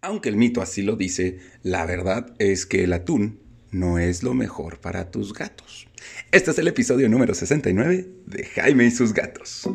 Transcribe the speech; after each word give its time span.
Aunque 0.00 0.28
el 0.28 0.36
mito 0.36 0.62
así 0.62 0.82
lo 0.82 0.94
dice, 0.94 1.40
la 1.62 1.84
verdad 1.84 2.32
es 2.38 2.66
que 2.66 2.84
el 2.84 2.92
atún 2.92 3.40
no 3.72 3.98
es 3.98 4.22
lo 4.22 4.32
mejor 4.32 4.78
para 4.78 5.10
tus 5.10 5.34
gatos. 5.34 5.88
Este 6.30 6.52
es 6.52 6.58
el 6.58 6.68
episodio 6.68 7.08
número 7.08 7.34
69 7.34 8.08
de 8.26 8.44
Jaime 8.44 8.86
y 8.86 8.90
sus 8.92 9.12
gatos. 9.12 9.68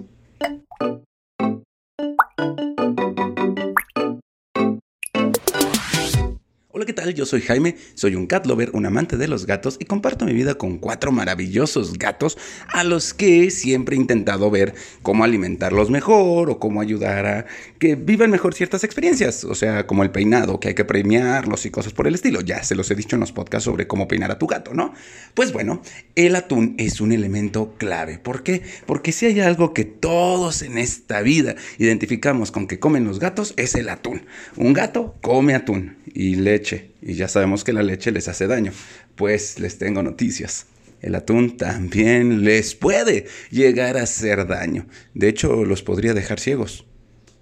¿Qué 6.85 6.93
tal? 6.93 7.13
Yo 7.13 7.25
soy 7.25 7.41
Jaime, 7.41 7.77
soy 7.93 8.15
un 8.15 8.27
cat 8.27 8.45
lover, 8.45 8.71
un 8.73 8.85
amante 8.85 9.15
de 9.15 9.27
los 9.27 9.45
gatos 9.45 9.77
y 9.79 9.85
comparto 9.85 10.25
mi 10.25 10.33
vida 10.33 10.55
con 10.55 10.77
cuatro 10.79 11.11
maravillosos 11.11 11.97
gatos 11.97 12.37
a 12.67 12.83
los 12.83 13.13
que 13.13 13.51
siempre 13.51 13.95
he 13.95 13.99
intentado 13.99 14.51
ver 14.51 14.73
cómo 15.01 15.23
alimentarlos 15.23 15.89
mejor 15.89 16.49
o 16.49 16.59
cómo 16.59 16.81
ayudar 16.81 17.25
a 17.25 17.45
que 17.79 17.95
vivan 17.95 18.31
mejor 18.31 18.53
ciertas 18.53 18.83
experiencias, 18.83 19.43
o 19.43 19.55
sea, 19.55 19.87
como 19.87 20.03
el 20.03 20.11
peinado, 20.11 20.59
que 20.59 20.69
hay 20.69 20.73
que 20.73 20.83
premiarlos 20.83 21.65
y 21.65 21.69
cosas 21.69 21.93
por 21.93 22.07
el 22.07 22.15
estilo. 22.15 22.41
Ya 22.41 22.63
se 22.63 22.75
los 22.75 22.89
he 22.91 22.95
dicho 22.95 23.15
en 23.15 23.21
los 23.21 23.31
podcasts 23.31 23.65
sobre 23.65 23.87
cómo 23.87 24.07
peinar 24.07 24.31
a 24.31 24.39
tu 24.39 24.47
gato, 24.47 24.73
¿no? 24.73 24.93
Pues 25.33 25.53
bueno, 25.53 25.81
el 26.15 26.35
atún 26.35 26.75
es 26.77 26.99
un 26.99 27.11
elemento 27.11 27.75
clave. 27.77 28.19
¿Por 28.19 28.43
qué? 28.43 28.61
Porque 28.85 29.11
si 29.11 29.25
hay 29.27 29.39
algo 29.39 29.73
que 29.73 29.85
todos 29.85 30.61
en 30.61 30.77
esta 30.77 31.21
vida 31.21 31.55
identificamos 31.77 32.51
con 32.51 32.67
que 32.67 32.79
comen 32.79 33.05
los 33.05 33.19
gatos, 33.19 33.53
es 33.57 33.75
el 33.75 33.89
atún. 33.89 34.25
Un 34.57 34.73
gato 34.73 35.15
come 35.21 35.55
atún 35.55 35.97
y 36.13 36.35
leche. 36.35 36.72
Y 37.01 37.15
ya 37.15 37.27
sabemos 37.27 37.63
que 37.63 37.73
la 37.73 37.83
leche 37.83 38.11
les 38.11 38.27
hace 38.27 38.47
daño. 38.47 38.71
Pues 39.15 39.59
les 39.59 39.77
tengo 39.77 40.03
noticias. 40.03 40.67
El 41.01 41.15
atún 41.15 41.57
también 41.57 42.43
les 42.43 42.75
puede 42.75 43.27
llegar 43.51 43.97
a 43.97 44.03
hacer 44.03 44.47
daño. 44.47 44.87
De 45.13 45.27
hecho, 45.27 45.65
los 45.65 45.83
podría 45.83 46.13
dejar 46.13 46.39
ciegos 46.39 46.85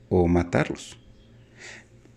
o 0.10 0.28
matarlos. 0.28 0.98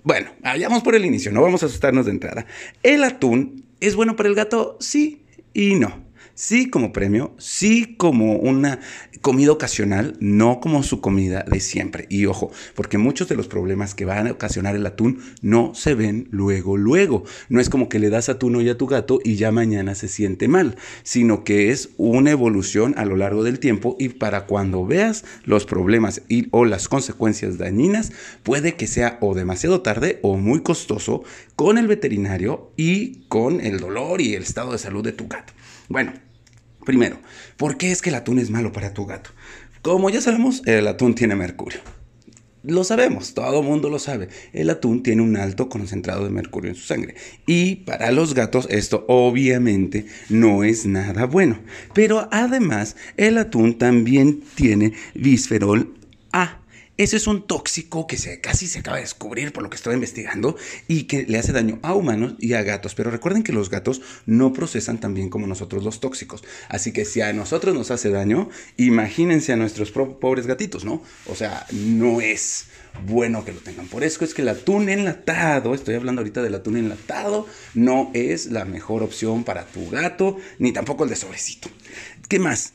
Bueno, 0.03 0.31
vayamos 0.41 0.83
por 0.83 0.95
el 0.95 1.05
inicio, 1.05 1.33
no 1.33 1.43
vamos 1.43 1.63
a 1.63 1.67
asustarnos 1.67 2.07
de 2.07 2.13
entrada. 2.13 2.47
¿El 2.83 3.05
atún 3.05 3.65
es 3.81 3.95
bueno 3.95 4.17
para 4.17 4.29
el 4.29 4.35
gato? 4.35 4.77
Sí 4.81 5.25
y 5.53 5.77
no 5.77 6.05
sí 6.35 6.69
como 6.71 6.93
premio, 6.93 7.35
sí 7.39 7.95
como 7.97 8.37
una 8.37 8.81
comida 9.21 9.53
ocasional, 9.53 10.17
no 10.21 10.61
como 10.61 10.83
su 10.83 11.01
comida 11.01 11.45
de 11.51 11.61
siempre. 11.61 12.07
Y 12.11 12.27
ojo, 12.27 12.53
porque 12.75 12.99
muchos 12.99 13.29
de 13.29 13.37
los 13.37 13.49
problemas 13.49 13.95
que 13.95 14.05
van 14.05 14.27
a 14.27 14.33
ocasionar 14.33 14.77
el 14.77 14.87
atún 14.87 15.21
no 15.41 15.75
se 15.75 15.95
ven 15.95 16.29
luego, 16.31 16.77
luego. 16.77 17.25
No 17.49 17.61
es 17.61 17.71
como 17.71 17.89
que 17.89 17.99
le 17.99 18.11
das 18.11 18.29
atún 18.29 18.57
hoy 18.57 18.69
a 18.69 18.77
tu 18.77 18.87
gato 18.87 19.21
y 19.25 19.37
ya 19.37 19.51
mañana 19.51 19.95
se 19.95 20.09
siente 20.09 20.49
mal, 20.49 20.77
sino 21.03 21.43
que 21.43 21.71
es 21.71 21.91
una 21.97 22.33
evolución 22.33 22.95
a 22.99 23.05
lo 23.05 23.17
largo 23.17 23.45
del 23.45 23.59
tiempo 23.59 23.97
y 23.99 24.11
para 24.11 24.47
cuando 24.47 24.85
veas 24.85 25.25
los 25.45 25.65
problemas 25.65 26.23
y, 26.29 26.49
o 26.51 26.65
las 26.65 26.89
consecuencias 26.89 27.57
dañinas, 27.57 28.13
puede 28.43 28.75
que 28.75 28.87
sea 28.87 29.19
o 29.21 29.35
demasiado 29.35 29.81
tarde 29.81 30.19
o 30.23 30.37
muy 30.37 30.63
costoso 30.63 31.25
con 31.57 31.79
el 31.79 31.87
veterinario 31.87 32.73
y 32.77 33.25
con 33.29 33.61
el 33.61 33.81
dolor 33.81 34.21
y 34.21 34.35
el 34.35 34.43
estado 34.43 34.73
de 34.73 34.79
salud 34.79 35.03
de 35.03 35.13
tu 35.13 35.29
gato. 35.29 35.53
Bueno, 35.89 36.13
primero, 36.85 37.19
¿por 37.57 37.77
qué 37.77 37.91
es 37.93 38.01
que 38.01 38.11
el 38.11 38.17
atún 38.17 38.39
es 38.39 38.51
malo 38.51 38.73
para 38.73 38.95
tu 38.95 39.07
gato? 39.07 39.31
Como 39.83 40.09
ya 40.09 40.21
sabemos, 40.21 40.63
el 40.67 40.87
atún 40.87 41.15
tiene 41.15 41.35
mercurio. 41.35 41.81
Lo 42.63 42.83
sabemos, 42.83 43.35
todo 43.35 43.61
el 43.61 43.67
mundo 43.67 43.91
lo 43.91 43.99
sabe. 43.99 44.29
El 44.55 44.71
atún 44.71 45.03
tiene 45.03 45.21
un 45.21 45.37
alto 45.37 45.69
concentrado 45.69 46.25
de 46.25 46.31
mercurio 46.31 46.71
en 46.71 46.77
su 46.77 46.87
sangre. 46.87 47.15
Y 47.47 47.77
para 47.77 48.11
los 48.11 48.33
gatos 48.33 48.67
esto 48.71 49.05
obviamente 49.07 50.07
no 50.31 50.65
es 50.65 50.87
nada 50.87 51.27
bueno. 51.27 51.59
Pero 51.93 52.27
además, 52.33 52.97
el 53.19 53.37
atún 53.37 53.77
también 53.77 54.43
tiene 54.55 54.95
bisferol 55.15 55.95
A 56.33 56.64
ese 56.97 57.17
es 57.17 57.27
un 57.27 57.47
tóxico 57.47 58.07
que 58.07 58.17
se, 58.17 58.41
casi 58.41 58.69
se 58.69 58.79
acaba 58.79 58.99
de 58.99 59.03
descubrir 59.03 59.53
por 59.53 59.65
lo 59.65 59.71
que 59.71 59.77
estoy 59.77 59.95
investigando 59.95 60.57
y 60.87 61.05
que 61.05 61.25
le 61.25 61.39
hace 61.39 61.53
daño 61.53 61.81
a 61.83 61.95
humanos 61.95 62.35
y 62.39 62.53
a 62.53 62.63
gatos. 62.63 62.95
Pero 62.95 63.11
recuerden 63.11 63.43
que 63.43 63.53
los 63.53 63.69
gatos 63.69 64.01
no 64.27 64.53
procesan 64.53 65.01
tan 65.01 65.13
bien 65.13 65.29
como 65.29 65.49
nosotros 65.49 65.83
los 65.83 65.99
tóxicos. 65.99 66.45
Así 66.69 66.93
que 66.93 67.05
si 67.05 67.21
a 67.21 67.33
nosotros 67.33 67.75
nos 67.75 67.91
hace 67.91 68.11
daño, 68.11 68.49
imagínense 68.77 69.53
a 69.53 69.57
nuestros 69.57 69.91
pobres 69.91 70.47
gatitos, 70.47 70.85
¿no? 70.85 71.03
O 71.27 71.35
sea, 71.35 71.67
no 71.73 72.21
es 72.21 72.67
bueno 73.07 73.45
que 73.45 73.53
lo 73.53 73.59
tengan. 73.59 73.89
Por 73.89 74.05
eso 74.05 74.25
es 74.25 74.33
que 74.33 74.43
el 74.43 74.49
atún 74.49 74.89
enlatado, 74.89 75.75
estoy 75.75 75.97
hablando 75.97 76.21
ahorita 76.21 76.43
del 76.43 76.55
atún 76.55 76.77
enlatado, 76.77 77.49
no 77.75 78.13
es 78.15 78.47
la 78.47 78.65
mejor 78.65 79.03
opción 79.03 79.43
para 79.43 79.67
tu 79.67 79.91
gato, 79.91 80.37
ni 80.61 80.73
tampoco 80.73 81.03
el 81.03 81.11
de 81.11 81.17
sobrecito. 81.17 81.69
¿Qué 82.29 82.39
más? 82.39 82.73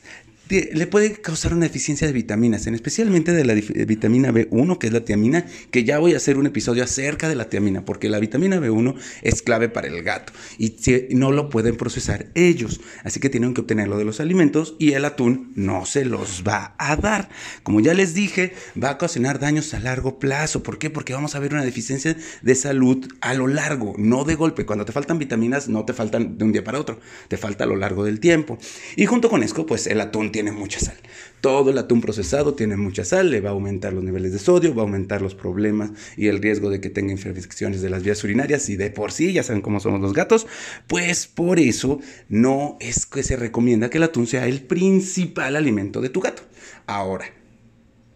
Le 0.50 0.86
puede 0.86 1.12
causar 1.12 1.54
una 1.54 1.66
deficiencia 1.66 2.06
de 2.06 2.12
vitaminas, 2.12 2.66
en 2.66 2.74
especialmente 2.74 3.32
de 3.32 3.44
la 3.44 3.54
vitamina 3.54 4.32
B1, 4.32 4.78
que 4.78 4.88
es 4.88 4.92
la 4.92 5.04
tiamina, 5.04 5.46
que 5.70 5.84
ya 5.84 5.98
voy 5.98 6.14
a 6.14 6.16
hacer 6.16 6.38
un 6.38 6.46
episodio 6.46 6.82
acerca 6.82 7.28
de 7.28 7.36
la 7.36 7.48
tiamina, 7.48 7.84
porque 7.84 8.08
la 8.08 8.18
vitamina 8.18 8.58
B1 8.58 8.96
es 9.22 9.42
clave 9.42 9.68
para 9.68 9.88
el 9.88 10.02
gato 10.02 10.32
y 10.58 10.74
no 11.10 11.30
lo 11.30 11.50
pueden 11.50 11.76
procesar 11.76 12.26
ellos, 12.34 12.80
así 13.04 13.20
que 13.20 13.30
tienen 13.30 13.54
que 13.54 13.60
obtenerlo 13.60 13.98
de 13.98 14.04
los 14.04 14.20
alimentos 14.20 14.74
y 14.78 14.92
el 14.92 15.04
atún 15.04 15.52
no 15.54 15.86
se 15.86 16.04
los 16.04 16.42
va 16.46 16.74
a 16.78 16.96
dar. 16.96 17.28
Como 17.62 17.80
ya 17.80 17.94
les 17.94 18.14
dije, 18.14 18.54
va 18.82 18.90
a 18.90 18.94
ocasionar 18.94 19.38
daños 19.38 19.72
a 19.74 19.80
largo 19.80 20.18
plazo. 20.18 20.62
¿Por 20.62 20.78
qué? 20.78 20.90
Porque 20.90 21.12
vamos 21.12 21.34
a 21.34 21.38
ver 21.38 21.52
una 21.52 21.64
deficiencia 21.64 22.16
de 22.42 22.54
salud 22.54 23.06
a 23.20 23.34
lo 23.34 23.46
largo, 23.46 23.94
no 23.98 24.24
de 24.24 24.34
golpe. 24.34 24.66
Cuando 24.66 24.84
te 24.84 24.92
faltan 24.92 25.18
vitaminas, 25.18 25.68
no 25.68 25.84
te 25.84 25.92
faltan 25.92 26.38
de 26.38 26.44
un 26.44 26.52
día 26.52 26.64
para 26.64 26.80
otro, 26.80 26.98
te 27.28 27.36
falta 27.36 27.64
a 27.64 27.66
lo 27.66 27.76
largo 27.76 28.04
del 28.04 28.20
tiempo. 28.20 28.58
Y 28.96 29.06
junto 29.06 29.28
con 29.28 29.42
esto, 29.42 29.66
pues 29.66 29.86
el 29.86 30.00
atún 30.00 30.32
tiene 30.32 30.39
tiene 30.42 30.56
mucha 30.56 30.80
sal. 30.80 30.96
Todo 31.42 31.68
el 31.70 31.76
atún 31.76 32.00
procesado 32.00 32.54
tiene 32.54 32.78
mucha 32.78 33.04
sal, 33.04 33.30
le 33.30 33.42
va 33.42 33.50
a 33.50 33.52
aumentar 33.52 33.92
los 33.92 34.02
niveles 34.02 34.32
de 34.32 34.38
sodio, 34.38 34.74
va 34.74 34.82
a 34.82 34.86
aumentar 34.86 35.20
los 35.20 35.34
problemas 35.34 35.90
y 36.16 36.28
el 36.28 36.40
riesgo 36.40 36.70
de 36.70 36.80
que 36.80 36.88
tenga 36.88 37.12
infecciones 37.12 37.82
de 37.82 37.90
las 37.90 38.02
vías 38.02 38.24
urinarias 38.24 38.70
y 38.70 38.76
de 38.76 38.90
por 38.90 39.12
sí, 39.12 39.34
ya 39.34 39.42
saben 39.42 39.60
cómo 39.60 39.80
somos 39.80 40.00
los 40.00 40.14
gatos, 40.14 40.46
pues 40.86 41.26
por 41.26 41.60
eso 41.60 42.00
no 42.30 42.78
es 42.80 43.04
que 43.04 43.22
se 43.22 43.36
recomienda 43.36 43.90
que 43.90 43.98
el 43.98 44.04
atún 44.04 44.26
sea 44.26 44.46
el 44.46 44.62
principal 44.62 45.56
alimento 45.56 46.00
de 46.00 46.08
tu 46.08 46.20
gato. 46.20 46.42
Ahora, 46.86 47.26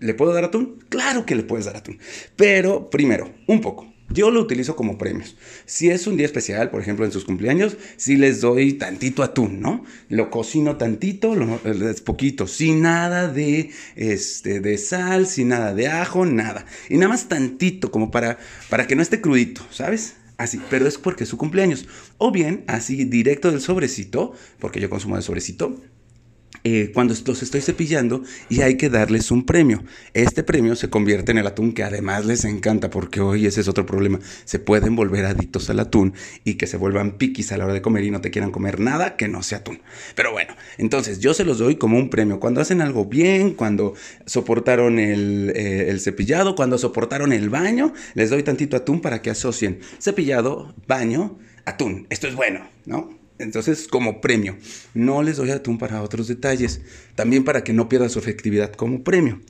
¿le 0.01 0.15
puedo 0.15 0.33
dar 0.33 0.45
atún? 0.45 0.79
Claro 0.89 1.27
que 1.27 1.35
le 1.35 1.43
puedes 1.43 1.67
dar 1.67 1.77
atún, 1.77 1.99
pero 2.37 2.89
primero, 2.89 3.35
un 3.47 3.61
poco. 3.61 3.94
Yo 4.11 4.31
lo 4.31 4.41
utilizo 4.41 4.77
como 4.77 4.99
premios. 4.99 5.37
Si 5.65 5.89
es 5.89 6.07
un 6.07 6.17
día 6.17 6.27
especial, 6.27 6.71
por 6.71 6.81
ejemplo 6.81 7.07
en 7.07 7.13
sus 7.13 7.25
cumpleaños, 7.25 7.77
si 7.97 8.17
les 8.17 8.41
doy 8.43 8.75
tantito 8.75 9.23
atún, 9.23 9.61
¿no? 9.61 9.85
Lo 10.09 10.31
cocino 10.31 10.77
tantito, 10.77 11.35
lo, 11.35 11.59
es 11.65 12.01
poquito, 12.03 12.47
sin 12.47 12.83
nada 12.83 13.29
de, 13.29 13.71
este, 13.97 14.61
de 14.61 14.77
sal, 14.77 15.27
sin 15.27 15.49
nada 15.49 15.75
de 15.75 15.89
ajo, 15.89 16.27
nada. 16.27 16.67
Y 16.91 16.97
nada 16.97 17.09
más 17.09 17.29
tantito, 17.29 17.91
como 17.91 18.11
para, 18.11 18.39
para 18.69 18.87
que 18.87 18.95
no 18.95 19.03
esté 19.03 19.21
crudito, 19.23 19.63
¿sabes? 19.71 20.17
Así, 20.37 20.61
pero 20.69 20.87
es 20.87 20.99
porque 20.99 21.25
es 21.25 21.31
su 21.31 21.39
cumpleaños. 21.39 21.89
O 22.19 22.31
bien, 22.31 22.65
así 22.67 23.05
directo 23.05 23.51
del 23.51 23.61
sobrecito, 23.61 24.33
porque 24.59 24.81
yo 24.81 24.91
consumo 24.91 25.17
de 25.17 25.23
sobrecito, 25.23 25.81
eh, 26.65 26.91
cuando 26.95 27.15
los 27.27 27.43
estoy 27.43 27.61
cepillando 27.61 28.23
y 28.49 28.63
hay 28.63 28.77
que 28.77 28.89
darles 28.89 29.31
un 29.31 29.45
premio. 29.45 29.85
Este 30.15 30.43
premio 30.43 30.77
se 30.77 30.89
convierte 30.89 31.33
en 31.33 31.39
el 31.39 31.47
atún 31.47 31.73
que 31.75 31.83
además 31.83 32.25
les 32.25 32.45
encanta 32.47 32.89
porque 32.89 33.21
hoy 33.21 33.47
ese 33.47 33.61
es 33.61 33.69
otro 33.69 33.85
problema. 33.85 34.19
Se 34.47 34.59
pueden 34.59 34.97
volver 34.97 35.27
adictos 35.27 35.69
al 35.69 35.81
atún 35.81 36.15
y 36.43 36.55
que 36.55 36.67
se 36.67 36.79
vuelvan 36.79 37.19
piquis 37.19 37.53
a 37.53 37.59
la 37.59 37.67
hora 37.67 37.75
de 37.75 37.83
comer 37.83 38.05
y 38.05 38.11
no 38.11 38.23
te 38.23 38.31
quieran 38.31 38.51
comer 38.51 38.81
nada 38.81 39.17
que 39.17 39.29
no 39.29 39.43
sea 39.43 39.59
atún. 39.59 39.83
Pero 40.15 40.33
bueno, 40.33 40.57
entonces 40.79 41.21
yo 41.21 41.35
se 41.35 41.45
los 41.45 41.59
doy 41.59 41.77
como 41.77 41.99
un 41.99 42.09
premio. 42.09 42.41
Cuando 42.41 42.63
hacen 42.63 42.81
algo 42.81 43.05
bien, 43.05 43.53
cuando 43.53 43.95
soportaron 44.25 44.99
el, 44.99 45.53
eh, 45.55 45.91
el 45.91 46.01
cepillado, 46.01 46.55
cuando 46.55 46.79
soportaron 46.79 47.33
el 47.33 47.51
baño, 47.51 47.93
les 48.15 48.31
doy 48.31 48.43
tantito 48.43 48.77
atún 48.77 49.03
para 49.03 49.21
que 49.21 49.29
asocien 49.29 49.81
cepillado, 50.01 50.75
baño, 50.87 51.39
atún. 51.67 52.07
Esto 52.09 52.27
es 52.27 52.35
bueno, 52.35 52.67
¿no? 52.87 53.24
Entonces, 53.39 53.89
como 53.89 54.21
premio, 54.21 54.56
no 54.95 55.22
les 55.22 55.37
doy 55.37 55.50
atún 55.50 55.78
para 55.78 56.03
otros 56.03 56.28
detalles, 56.28 56.81
también 57.15 57.45
para 57.45 57.65
que 57.65 57.72
no 57.72 57.89
pierda 57.89 58.09
su 58.09 58.19
efectividad 58.19 58.72
como 58.72 59.03
premio. 59.03 59.41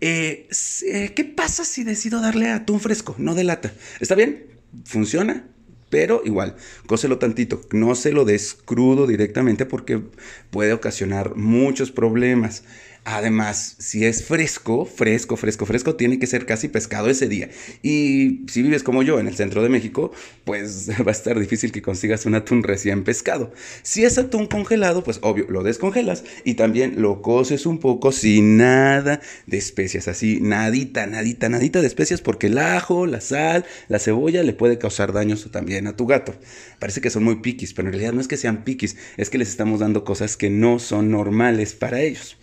Eh, 0.00 0.48
eh, 0.86 1.12
¿Qué 1.14 1.24
pasa 1.24 1.64
si 1.64 1.84
decido 1.84 2.20
darle 2.20 2.50
atún 2.50 2.80
fresco, 2.80 3.14
no 3.18 3.34
de 3.34 3.44
lata? 3.44 3.72
¿Está 4.00 4.14
bien? 4.14 4.46
¿Funciona? 4.84 5.46
Pero 5.88 6.22
igual, 6.24 6.56
cóselo 6.86 7.18
tantito, 7.18 7.60
no 7.70 7.94
se 7.94 8.12
lo 8.12 8.24
des 8.24 8.54
crudo 8.54 9.06
directamente 9.06 9.66
porque 9.66 10.02
puede 10.50 10.72
ocasionar 10.72 11.36
muchos 11.36 11.92
problemas. 11.92 12.64
Además, 13.04 13.74
si 13.80 14.04
es 14.04 14.24
fresco, 14.24 14.84
fresco, 14.84 15.36
fresco, 15.36 15.66
fresco, 15.66 15.96
tiene 15.96 16.20
que 16.20 16.28
ser 16.28 16.46
casi 16.46 16.68
pescado 16.68 17.10
ese 17.10 17.28
día. 17.28 17.50
Y 17.82 18.42
si 18.48 18.62
vives 18.62 18.84
como 18.84 19.02
yo 19.02 19.18
en 19.18 19.26
el 19.26 19.34
centro 19.34 19.60
de 19.60 19.68
México, 19.68 20.12
pues 20.44 20.88
va 21.00 21.08
a 21.08 21.10
estar 21.10 21.36
difícil 21.40 21.72
que 21.72 21.82
consigas 21.82 22.26
un 22.26 22.36
atún 22.36 22.62
recién 22.62 23.02
pescado. 23.02 23.52
Si 23.82 24.04
es 24.04 24.18
atún 24.18 24.46
congelado, 24.46 25.02
pues 25.02 25.18
obvio, 25.22 25.46
lo 25.48 25.64
descongelas 25.64 26.22
y 26.44 26.54
también 26.54 27.02
lo 27.02 27.22
coces 27.22 27.66
un 27.66 27.78
poco 27.78 28.12
sin 28.12 28.56
nada 28.56 29.20
de 29.46 29.58
especias, 29.58 30.06
así, 30.06 30.38
nadita, 30.40 31.04
nadita, 31.08 31.48
nadita 31.48 31.80
de 31.80 31.88
especias, 31.88 32.20
porque 32.20 32.46
el 32.46 32.58
ajo, 32.58 33.06
la 33.06 33.20
sal, 33.20 33.64
la 33.88 33.98
cebolla 33.98 34.44
le 34.44 34.52
puede 34.52 34.78
causar 34.78 35.12
daños 35.12 35.50
también 35.50 35.88
a 35.88 35.96
tu 35.96 36.06
gato. 36.06 36.36
Parece 36.78 37.00
que 37.00 37.10
son 37.10 37.24
muy 37.24 37.36
piquis, 37.40 37.74
pero 37.74 37.88
en 37.88 37.94
realidad 37.94 38.12
no 38.12 38.20
es 38.20 38.28
que 38.28 38.36
sean 38.36 38.62
piquis, 38.62 38.96
es 39.16 39.28
que 39.28 39.38
les 39.38 39.48
estamos 39.48 39.80
dando 39.80 40.04
cosas 40.04 40.36
que 40.36 40.50
no 40.50 40.78
son 40.78 41.10
normales 41.10 41.74
para 41.74 42.00
ellos. 42.00 42.36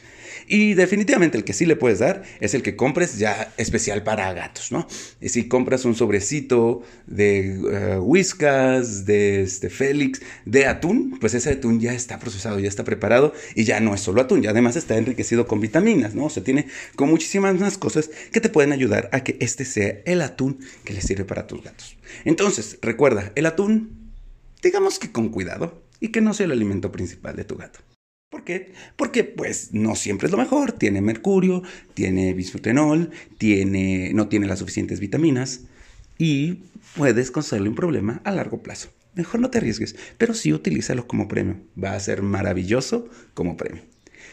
Y 0.48 0.74
definitivamente 0.74 1.38
el 1.38 1.44
que 1.44 1.54
sí 1.54 1.66
le 1.66 1.76
puedes 1.76 2.00
dar 2.00 2.24
es 2.40 2.54
el 2.54 2.64
que 2.64 2.76
compres 2.76 3.18
ya 3.18 3.54
especial 3.58 4.04
para 4.04 4.34
gatos, 4.34 4.72
¿no? 4.72 4.88
Y 5.22 5.30
si 5.30 5.48
compras 5.48 5.86
un 5.86 5.96
sobrecito 5.96 6.82
de 7.08 7.98
uh, 7.98 8.02
Whiskas, 8.02 9.06
de 9.06 9.42
este 9.44 9.70
Félix, 9.70 10.22
de 10.46 10.66
atún, 10.66 11.18
pues 11.20 11.34
ese 11.34 11.52
atún 11.52 11.80
ya 11.80 11.94
está 11.94 12.20
procesado, 12.20 12.60
ya 12.60 12.68
está 12.68 12.84
preparado 12.84 13.34
y 13.56 13.64
ya 13.64 13.80
no 13.80 13.94
es 13.94 14.02
solo 14.02 14.22
atún, 14.22 14.42
ya 14.42 14.52
además 14.52 14.76
está 14.76 14.98
enriquecido 14.98 15.48
con 15.48 15.60
vitaminas, 15.60 16.16
¿no? 16.16 16.26
O 16.26 16.30
sea, 16.30 16.44
tiene 16.44 16.68
con 16.96 17.10
muchísimas 17.10 17.60
más 17.60 17.78
cosas 17.78 18.10
que 18.32 18.42
te 18.42 18.50
pueden 18.50 18.72
ayudar 18.72 19.10
a 19.12 19.24
que 19.24 19.38
este 19.40 19.66
sea 19.66 20.00
el 20.06 20.22
atún 20.22 20.60
que 20.84 20.94
le 20.94 21.02
sirve 21.02 21.26
para 21.26 21.48
tus 21.48 21.64
gatos. 21.64 21.98
Entonces, 22.26 22.78
recuerda, 22.82 23.32
el 23.36 23.46
atún, 23.46 24.12
digamos 24.62 25.00
que 25.00 25.12
con 25.12 25.30
cuidado 25.30 25.84
y 26.00 26.10
que 26.10 26.22
no 26.22 26.34
sea 26.34 26.46
el 26.46 26.52
alimento 26.52 26.92
principal 26.92 27.36
de 27.36 27.44
tu 27.44 27.56
gato. 27.56 27.80
¿Por 28.30 28.44
qué? 28.44 28.74
Porque 28.96 29.24
pues 29.24 29.74
no 29.74 29.96
siempre 29.96 30.28
es 30.28 30.31
lo 30.31 30.38
mejor. 30.38 30.72
Tiene 30.72 31.02
mercurio, 31.02 31.64
tiene 31.96 32.34
bismutenol, 32.34 33.10
tiene, 33.40 34.12
no 34.14 34.28
tiene 34.28 34.46
las 34.46 34.60
suficientes 34.60 35.00
vitaminas 35.00 35.62
y 36.20 36.66
puedes 36.96 37.31
causarle 37.31 37.70
un 37.70 37.76
problema 37.76 38.22
a 38.24 38.31
largo 38.31 38.62
plazo. 38.62 38.90
Mejor 39.16 39.40
no 39.40 39.50
te 39.50 39.58
arriesgues, 39.58 39.96
pero 40.20 40.36
sí 40.36 40.54
utilízalo 40.54 41.08
como 41.08 41.28
premio. 41.28 41.58
Va 41.81 41.96
a 41.96 42.00
ser 42.00 42.22
maravilloso 42.22 43.10
como 43.34 43.58
premio. 43.58 43.81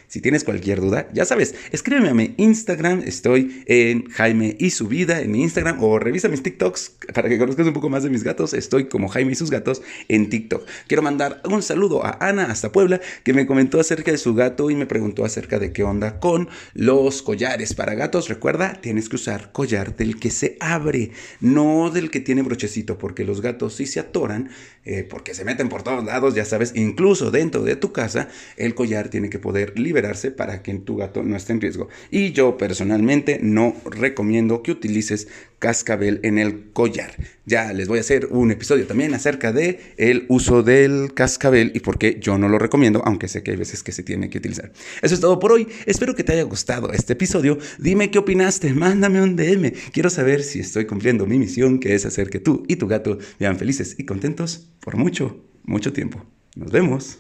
Si 0.09 0.21
tienes 0.21 0.45
cualquier 0.45 0.81
duda, 0.81 1.09
ya 1.13 1.25
sabes, 1.25 1.55
escríbeme 1.73 2.11
a 2.11 2.15
mi 2.15 2.35
Instagram, 2.37 3.03
estoy 3.05 3.65
en 3.67 4.09
Jaime 4.11 4.57
y 4.59 4.71
su 4.71 4.87
vida 4.87 5.21
en 5.21 5.33
mi 5.33 5.43
Instagram 5.43 5.83
o 5.83 5.99
revisa 5.99 6.29
mis 6.29 6.43
TikToks 6.43 6.93
para 7.13 7.29
que 7.29 7.39
conozcas 7.39 7.67
un 7.67 7.73
poco 7.73 7.89
más 7.89 8.05
de 8.05 8.11
mis 8.11 8.23
gatos. 8.23 8.55
Estoy 8.55 8.87
como 8.87 9.09
Jaime 9.09 9.33
y 9.33 9.35
sus 9.35 9.51
gatos 9.51 9.83
en 10.09 10.31
TikTok. 10.31 10.65
Quiero 10.87 11.03
mandar 11.03 11.43
un 11.51 11.63
saludo 11.63 12.05
a 12.07 12.19
Ana 12.21 12.45
hasta 12.45 12.71
Puebla 12.71 13.01
que 13.25 13.33
me 13.33 13.47
comentó 13.47 13.81
acerca 13.81 14.13
de 14.13 14.19
su 14.19 14.35
gato 14.35 14.71
y 14.71 14.77
me 14.77 14.87
preguntó 14.87 15.25
acerca 15.25 15.59
de 15.59 15.73
qué 15.73 15.83
onda 15.83 16.21
con 16.21 16.49
los 16.75 17.23
collares 17.23 17.75
para 17.75 17.95
gatos. 17.95 18.29
Recuerda, 18.29 18.81
tienes 18.81 19.09
que 19.09 19.17
usar 19.17 19.51
collar 19.53 19.97
del 19.97 20.21
que 20.21 20.31
se 20.31 20.57
abre, 20.61 21.11
no 21.41 21.91
del 21.91 22.11
que 22.11 22.21
tiene 22.21 22.43
brochecito, 22.43 22.97
porque 22.97 23.25
los 23.25 23.41
gatos 23.41 23.75
sí 23.75 23.87
se 23.87 24.01
atoran, 24.01 24.51
eh, 24.85 25.03
porque 25.03 25.35
se 25.35 25.45
meten 25.45 25.69
por 25.69 25.83
todos 25.83 26.05
lados, 26.05 26.35
ya 26.35 26.45
sabes, 26.45 26.73
incluso 26.77 27.31
dentro 27.31 27.63
de 27.63 27.75
tu 27.75 27.93
casa, 27.93 28.29
el 28.57 28.75
collar 28.75 29.09
tiene 29.09 29.31
que 29.31 29.39
poder 29.39 29.79
liberar 29.79 29.96
para 30.37 30.63
que 30.63 30.75
tu 30.75 30.97
gato 30.97 31.23
no 31.23 31.37
esté 31.37 31.53
en 31.53 31.61
riesgo. 31.61 31.89
Y 32.11 32.33
yo 32.33 32.59
personalmente 32.59 33.39
no 33.43 33.75
recomiendo 33.85 34.63
que 34.63 34.73
utilices 34.73 35.29
cascabel 35.59 36.21
en 36.23 36.39
el 36.39 36.71
collar. 36.73 37.15
Ya 37.47 37.73
les 37.73 37.89
voy 37.89 37.99
a 37.99 38.03
hacer 38.03 38.27
un 38.31 38.51
episodio 38.51 38.87
también 38.87 39.15
acerca 39.15 39.53
de 39.53 39.81
el 39.97 40.27
uso 40.29 40.63
del 40.63 41.15
cascabel 41.15 41.73
y 41.75 41.81
por 41.81 41.99
qué 41.99 42.19
yo 42.21 42.37
no 42.39 42.49
lo 42.49 42.59
recomiendo, 42.59 43.03
aunque 43.05 43.29
sé 43.29 43.43
que 43.43 43.53
hay 43.53 43.57
veces 43.57 43.83
que 43.83 43.93
se 43.93 44.03
tiene 44.03 44.29
que 44.29 44.39
utilizar. 44.39 44.73
Eso 45.01 45.15
es 45.15 45.21
todo 45.21 45.39
por 45.39 45.53
hoy. 45.53 45.67
Espero 45.87 46.15
que 46.15 46.25
te 46.25 46.33
haya 46.33 46.43
gustado 46.43 46.93
este 46.93 47.15
episodio. 47.15 47.59
Dime 47.79 48.11
qué 48.11 48.19
opinaste, 48.19 48.75
mándame 48.75 49.23
un 49.23 49.37
DM. 49.37 49.73
Quiero 49.93 50.11
saber 50.11 50.43
si 50.43 50.61
estoy 50.61 50.87
cumpliendo 50.87 51.27
mi 51.27 51.39
misión, 51.39 51.79
que 51.79 51.95
es 51.95 52.05
hacer 52.05 52.29
que 52.29 52.41
tú 52.41 52.65
y 52.69 52.77
tu 52.77 52.87
gato 52.87 53.19
vean 53.39 53.59
felices 53.59 53.95
y 53.99 54.05
contentos 54.05 54.69
por 54.81 54.97
mucho, 54.97 55.43
mucho 55.65 55.93
tiempo. 55.93 56.23
Nos 56.55 56.71
vemos. 56.71 57.19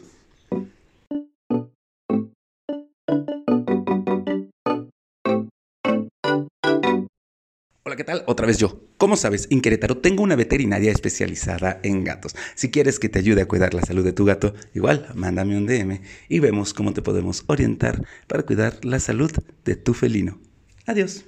¿Qué 7.96 8.04
tal? 8.04 8.22
Otra 8.26 8.46
vez 8.46 8.58
yo. 8.58 8.80
Como 8.98 9.16
sabes, 9.16 9.48
en 9.50 9.60
Querétaro 9.60 9.98
tengo 9.98 10.22
una 10.22 10.36
veterinaria 10.36 10.92
especializada 10.92 11.80
en 11.82 12.04
gatos. 12.04 12.36
Si 12.54 12.70
quieres 12.70 12.98
que 12.98 13.08
te 13.08 13.18
ayude 13.18 13.42
a 13.42 13.48
cuidar 13.48 13.74
la 13.74 13.82
salud 13.82 14.04
de 14.04 14.12
tu 14.12 14.24
gato, 14.24 14.54
igual, 14.74 15.08
mándame 15.14 15.56
un 15.56 15.66
DM 15.66 16.00
y 16.28 16.38
vemos 16.38 16.74
cómo 16.74 16.92
te 16.92 17.02
podemos 17.02 17.44
orientar 17.46 18.02
para 18.26 18.44
cuidar 18.44 18.84
la 18.84 19.00
salud 19.00 19.32
de 19.64 19.76
tu 19.76 19.94
felino. 19.94 20.38
Adiós. 20.86 21.24